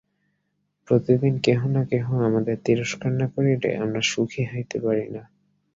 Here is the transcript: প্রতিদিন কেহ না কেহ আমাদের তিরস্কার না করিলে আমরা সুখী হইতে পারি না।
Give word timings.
প্রতিদিন 0.87 1.33
কেহ 1.39 1.59
না 1.67 1.83
কেহ 1.91 2.05
আমাদের 2.27 2.55
তিরস্কার 2.65 3.11
না 3.13 3.27
করিলে 3.33 3.69
আমরা 3.83 4.01
সুখী 4.11 4.43
হইতে 4.51 4.77
পারি 4.79 5.07
না। 5.15 5.23